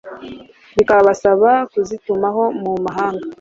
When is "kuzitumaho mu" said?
1.71-2.71